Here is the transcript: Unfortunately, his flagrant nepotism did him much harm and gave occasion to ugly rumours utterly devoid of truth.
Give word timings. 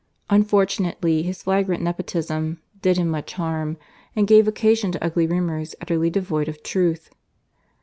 Unfortunately, 0.31 1.21
his 1.21 1.43
flagrant 1.43 1.83
nepotism 1.83 2.59
did 2.81 2.97
him 2.97 3.07
much 3.09 3.33
harm 3.33 3.77
and 4.15 4.25
gave 4.25 4.47
occasion 4.47 4.91
to 4.91 5.03
ugly 5.03 5.27
rumours 5.27 5.75
utterly 5.79 6.09
devoid 6.09 6.47
of 6.47 6.63
truth. 6.63 7.11